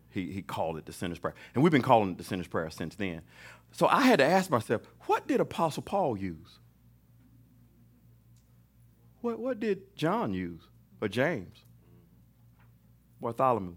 [0.09, 1.35] He, he called it the sinner's prayer.
[1.53, 3.23] And we've been calling it the sinner's prayer since then.
[3.73, 6.59] So I had to ask myself, what did Apostle Paul use?
[9.21, 10.61] What, what did John use?
[11.01, 11.57] Or James?
[13.21, 13.75] Bartholomew?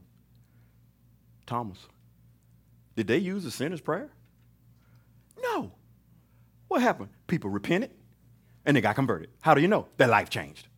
[1.47, 1.79] Thomas?
[2.97, 4.11] Did they use the sinner's prayer?
[5.43, 5.73] No.
[6.69, 7.11] What happened?
[7.27, 7.91] People repented
[8.65, 9.31] and they got converted.
[9.43, 9.87] How do you know?
[9.97, 10.69] Their life changed.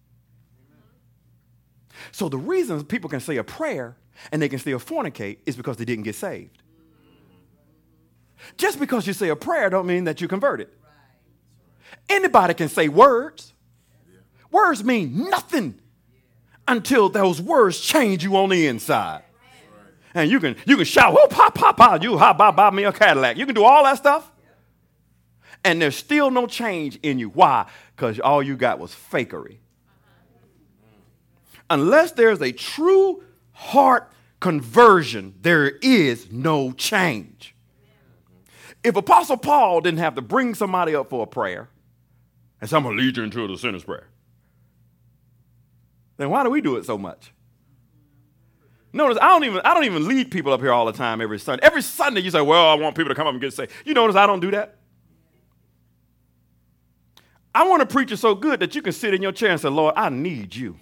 [2.13, 3.97] So the reason people can say a prayer
[4.33, 6.63] and they can still fornicate is because they didn't get saved.
[8.57, 10.69] Just because you say a prayer don't mean that you converted.
[12.09, 13.55] Anybody can say words.
[14.51, 15.81] Words mean nothing
[16.69, 19.23] until those words change you on the inside.
[20.15, 22.85] And you can you can shout, whoop, pop, pop, pop, you hop, buy, buy me
[22.85, 23.37] a Cadillac.
[23.37, 24.31] You can do all that stuff.
[25.63, 27.29] And there's still no change in you.
[27.29, 27.67] Why?
[27.95, 29.59] Because all you got was fakery.
[31.69, 33.23] Unless there's a true
[33.53, 37.55] heart conversion, there is no change.
[38.85, 41.69] If Apostle Paul didn't have to bring somebody up for a prayer,
[42.61, 44.07] and say, I'm going to lead you into the sinner's prayer,
[46.17, 47.33] then why do we do it so much?
[48.93, 51.39] Notice I don't even I don't even lead people up here all the time every
[51.39, 51.65] Sunday.
[51.65, 53.93] Every Sunday you say, "Well, I want people to come up and get saved." You
[53.93, 54.77] notice I don't do that.
[57.55, 59.61] I want to preach it so good that you can sit in your chair and
[59.61, 60.79] say, "Lord, I need you."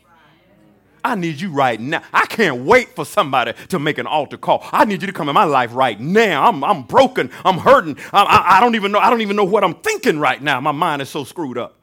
[1.05, 2.03] I need you right now.
[2.15, 4.65] I can't wait for somebody to make an altar call.
[4.73, 6.49] I need you to come in my life right now.
[6.49, 7.31] I'm, I'm broken.
[7.45, 7.99] I'm hurting.
[8.11, 8.99] I, I, I don't even know.
[8.99, 10.61] I don't even know what I'm thinking right now.
[10.61, 11.79] My mind is so screwed up.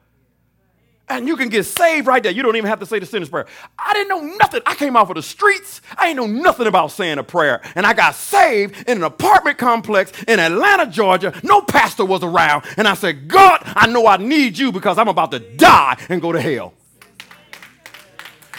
[1.08, 2.32] And you can get saved right there.
[2.32, 3.46] You don't even have to say the sinner's prayer.
[3.78, 4.62] I didn't know nothing.
[4.64, 5.82] I came off of the streets.
[5.96, 7.60] I ain't know nothing about saying a prayer.
[7.74, 11.38] And I got saved in an apartment complex in Atlanta, Georgia.
[11.42, 12.64] No pastor was around.
[12.76, 16.22] And I said, God, I know I need you because I'm about to die and
[16.22, 16.72] go to hell.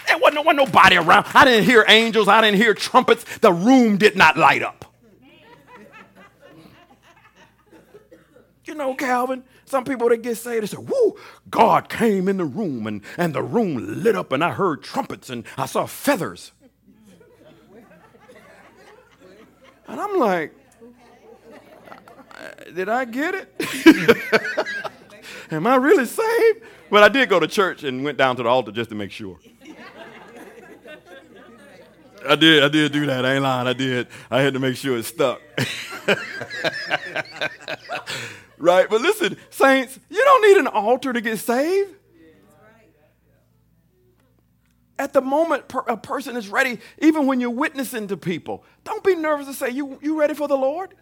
[0.08, 1.26] There wasn't, wasn't nobody around.
[1.34, 2.28] I didn't hear angels.
[2.28, 3.24] I didn't hear trumpets.
[3.40, 4.86] The room did not light up.
[8.66, 11.18] You know, Calvin, some people that get saved, they say, whoo,
[11.50, 15.32] God came in the room and, and the room lit up and I heard trumpets
[15.32, 16.52] and I saw feathers.
[19.88, 20.54] And I'm like,
[22.36, 24.20] uh, did I get it?
[25.52, 26.62] Am I really saved?
[26.92, 29.10] Well, I did go to church and went down to the altar just to make
[29.10, 29.40] sure.
[32.30, 32.64] I did.
[32.64, 33.26] I did do that.
[33.26, 33.68] I ain't lying.
[33.68, 34.08] I did.
[34.30, 35.42] I had to make sure it stuck.
[38.58, 38.90] right?
[38.90, 41.96] But listen, saints, you don't need an altar to get saved.
[45.00, 49.04] At the moment per, a person is ready, even when you're witnessing to people, don't
[49.04, 50.96] be nervous to say, You, you ready for the Lord?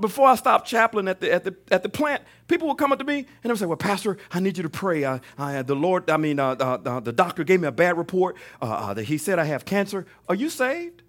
[0.00, 2.98] before I stopped chaplain at the, at, the, at the plant, people would come up
[2.98, 5.04] to me and they would say, Well, Pastor, I need you to pray.
[5.04, 8.36] I, I, the Lord, I mean, uh, uh, the doctor gave me a bad report
[8.60, 10.04] uh, uh, that he said I have cancer.
[10.28, 11.02] Are you saved?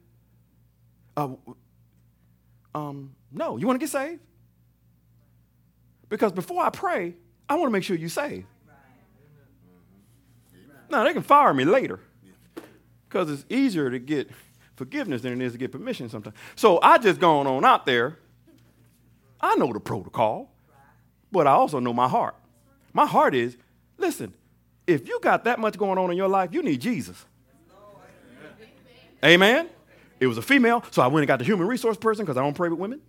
[1.15, 1.29] Uh,
[2.75, 3.57] um, no.
[3.57, 4.21] You want to get saved?
[6.09, 7.15] Because before I pray,
[7.49, 8.47] I want to make sure you're saved.
[10.89, 11.99] Now, they can fire me later
[13.07, 14.29] because it's easier to get
[14.75, 16.35] forgiveness than it is to get permission sometimes.
[16.55, 18.17] So I just gone on out there
[19.39, 20.51] I know the protocol,
[21.31, 22.35] but I also know my heart.
[22.93, 23.57] My heart is
[23.97, 24.33] listen,
[24.85, 27.25] if you got that much going on in your life, you need Jesus.
[29.23, 29.69] Amen.
[30.19, 32.41] It was a female, so I went and got the human resource person because I
[32.41, 33.01] don't pray with women.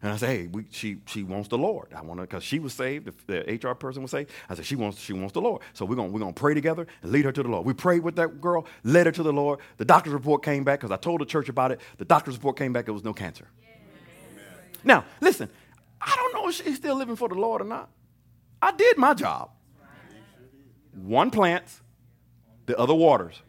[0.00, 1.88] And I said, hey, we, she, she wants the Lord.
[1.92, 4.30] I want to, because she was saved, the, the HR person was saved.
[4.48, 5.62] I said, she wants, she wants the Lord.
[5.72, 7.66] So we're going we're gonna pray together and lead her to the Lord.
[7.66, 9.58] We prayed with that girl, led her to the Lord.
[9.76, 11.80] The doctor's report came back because I told the church about it.
[11.96, 13.48] The doctor's report came back, it was no cancer.
[13.60, 13.68] Yeah.
[14.84, 15.50] Now, listen,
[16.00, 17.90] I don't know if she's still living for the Lord or not.
[18.62, 19.50] I did my job.
[20.94, 21.80] One plants,
[22.66, 23.40] the other waters.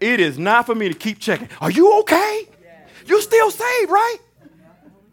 [0.00, 1.48] It is not for me to keep checking.
[1.60, 2.48] Are you okay?
[3.06, 4.18] You still saved, right?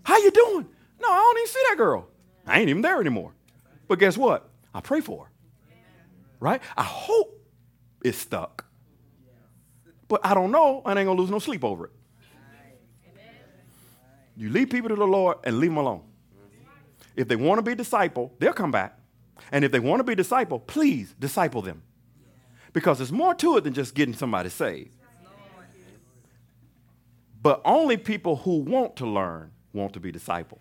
[0.05, 0.67] How you doing?
[1.01, 2.07] No, I don't even see that girl.
[2.45, 3.33] I ain't even there anymore.
[3.87, 4.49] But guess what?
[4.73, 5.31] I pray for her.
[6.39, 6.61] Right?
[6.77, 7.43] I hope
[8.03, 8.65] it's stuck.
[10.07, 10.83] But I don't know.
[10.85, 11.91] I ain't gonna lose no sleep over it.
[14.37, 16.03] You lead people to the Lord and leave them alone.
[17.15, 18.99] If they want to be disciple, they'll come back.
[19.51, 21.81] And if they want to be disciple, please disciple them.
[22.73, 24.91] Because there's more to it than just getting somebody saved.
[27.41, 30.59] But only people who want to learn want to be discipled.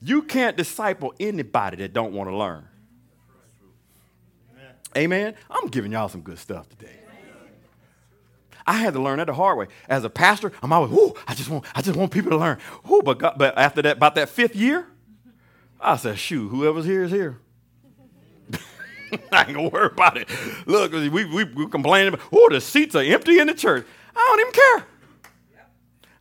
[0.00, 2.66] You can't disciple anybody that don't want to learn.
[4.96, 5.34] Amen.
[5.50, 6.96] I'm giving y'all some good stuff today.
[8.66, 9.66] I had to learn that the hard way.
[9.88, 12.58] As a pastor, I'm always, ooh, I just want, I just want people to learn.
[12.90, 14.86] Ooh, but, God, but after that, about that fifth year,
[15.80, 17.38] I said, shoot, whoever's here is here.
[19.32, 20.28] I ain't gonna worry about it.
[20.66, 23.86] Look, we, we, we complaining about, oh, the seats are empty in the church.
[24.14, 24.89] I don't even care.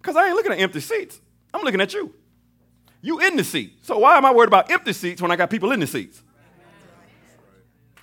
[0.09, 1.21] Because I ain't looking at empty seats.
[1.53, 2.11] I'm looking at you.
[2.99, 3.77] You in the seat.
[3.83, 6.23] So why am I worried about empty seats when I got people in the seats?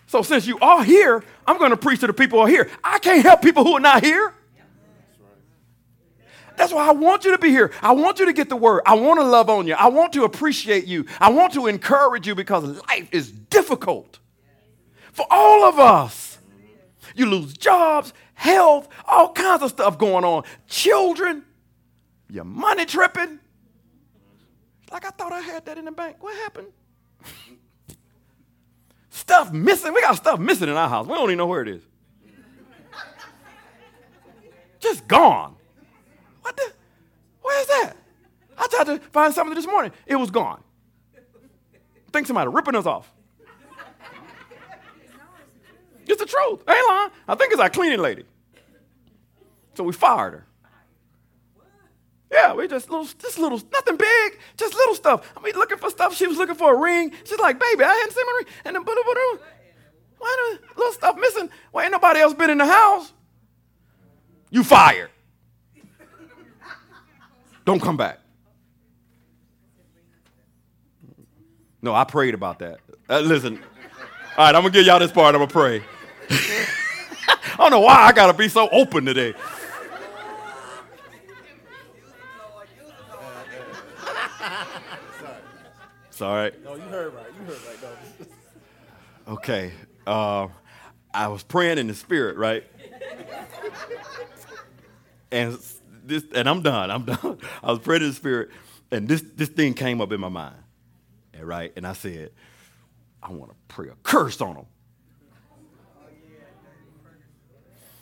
[0.07, 2.71] So since you are here, I'm going to preach to the people who are here.
[2.85, 4.33] I can't help people who are not here.
[6.57, 7.73] That's why I want you to be here.
[7.83, 8.83] I want you to get the word.
[8.87, 9.75] I want to love on you.
[9.75, 11.07] I want to appreciate you.
[11.19, 14.21] I want to encourage you because life is difficult
[15.13, 16.39] for all of us.
[17.17, 20.45] You lose jobs, health, all kinds of stuff going on.
[20.69, 21.43] Children,
[22.31, 23.41] your money tripping.
[24.91, 26.17] Like I thought I had that in the bank.
[26.21, 26.69] What happened?
[29.11, 29.93] stuff missing.
[29.93, 31.07] We got stuff missing in our house.
[31.07, 31.83] We don't even know where it is.
[34.81, 35.57] Just gone.
[36.43, 36.73] What the?
[37.43, 37.95] Where's that?
[38.59, 39.93] I tried to find something this morning.
[40.07, 40.63] It was gone.
[42.13, 43.13] Think somebody ripping us off.
[46.07, 46.63] It's the truth.
[46.67, 47.11] I ain't lying.
[47.29, 48.25] I think it's our cleaning lady.
[49.75, 50.47] So we fired her.
[52.37, 55.33] Yeah, we just little, just little, nothing big, just little stuff.
[55.35, 56.15] I mean, looking for stuff.
[56.15, 57.11] She was looking for a ring.
[57.25, 58.55] She's like, baby, I hadn't seen my ring.
[58.67, 59.47] And then, blah, blah, blah.
[60.19, 61.49] why the little stuff missing?
[61.73, 63.11] Why ain't nobody else been in the house?
[64.51, 65.09] You fired.
[67.65, 68.21] Don't come back.
[71.81, 72.81] No, I prayed about that.
[73.09, 73.63] Uh, listen,
[74.37, 75.35] all right, I'm gonna give y'all this part.
[75.35, 75.83] I'm gonna pray.
[76.31, 79.33] I don't know why I gotta be so open today.
[86.17, 86.51] Sorry.
[86.65, 87.27] No, you heard right.
[87.39, 87.79] You heard right,
[89.27, 89.33] though.
[89.35, 89.71] okay.
[90.07, 90.49] Uh,
[91.13, 92.65] I was praying in the spirit, right?
[95.31, 95.59] and
[96.07, 96.91] this, and I'm done.
[96.91, 97.37] I'm done.
[97.63, 98.49] I was praying in the spirit,
[98.91, 100.57] and this this thing came up in my mind,
[101.39, 101.71] right?
[101.77, 102.31] And I said,
[103.23, 104.67] I want to pray a curse on them.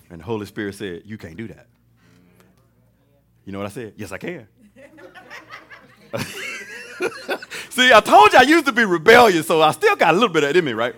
[0.09, 1.67] And the Holy Spirit said, You can't do that.
[3.45, 3.95] You know what I said?
[3.97, 4.47] Yes, I can.
[7.75, 10.29] See, I told you I used to be rebellious, so I still got a little
[10.29, 10.95] bit of it in me, right?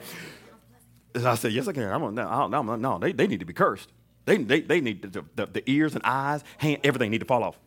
[1.14, 1.84] And I said, Yes, I can.
[1.84, 3.90] I'm no, no, no, they, they need to be cursed.
[4.26, 7.44] They, they, they need the, the, the ears and eyes, hand, everything need to fall
[7.44, 7.58] off.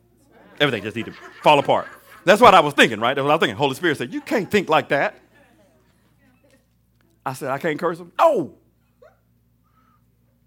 [0.60, 1.88] Everything just need to fall apart.
[2.24, 3.16] That's what I was thinking, right?
[3.16, 3.56] That's what I was thinking.
[3.56, 5.16] Holy Spirit said, You can't think like that.
[7.26, 8.12] I said, I can't curse them?
[8.20, 8.54] No.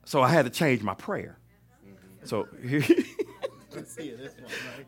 [0.05, 1.37] So I had to change my prayer.
[2.23, 2.47] So,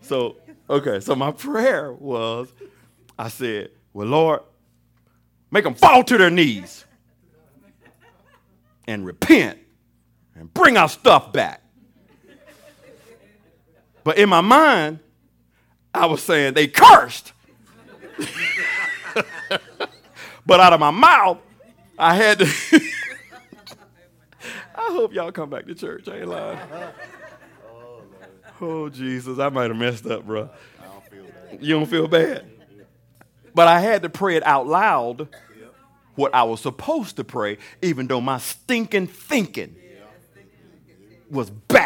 [0.00, 0.36] so
[0.70, 2.52] okay, so my prayer was
[3.18, 4.40] I said, Well, Lord,
[5.50, 6.84] make them fall to their knees
[8.86, 9.58] and repent
[10.34, 11.62] and bring our stuff back.
[14.02, 14.98] But in my mind,
[15.94, 17.32] I was saying they cursed.
[20.46, 21.38] but out of my mouth,
[21.98, 22.46] I had to.
[24.76, 26.08] I hope y'all come back to church.
[26.08, 26.58] I ain't lying.
[27.72, 28.02] Oh,
[28.60, 29.38] oh Jesus.
[29.38, 30.50] I might have messed up, bro.
[31.60, 32.44] You don't feel bad?
[33.54, 35.28] But I had to pray it out loud
[36.16, 39.76] what I was supposed to pray, even though my stinking thinking
[41.30, 41.82] was bad.